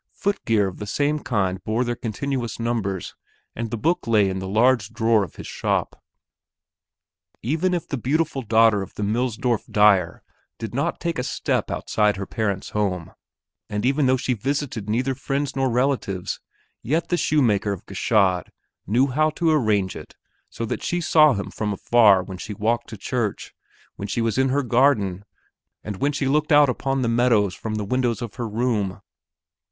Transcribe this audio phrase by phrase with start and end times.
[0.15, 3.13] Footgear of the same kind bore their continuous numbers,
[3.55, 6.03] and the book lay in the large drawer of his shop.
[7.43, 10.23] Even if the beautiful daughter of the Millsdorf dyer
[10.57, 13.11] did not take a step outside her parents' home,
[13.69, 16.39] and even though she visited neither friends nor relatives,
[16.81, 18.45] yet the shoemaker of Gschaid
[18.87, 20.15] knew how to arrange it
[20.49, 23.53] so that she saw him from afar when she walked to church,
[23.97, 25.25] when she was in her garden,
[25.83, 28.99] and when she looked out upon the meadows from the windows of her room.